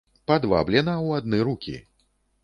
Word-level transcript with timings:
Па 0.29 0.35
два 0.45 0.61
бліна 0.69 0.93
ў 1.07 1.19
адны 1.21 1.41
рукі! 1.49 1.75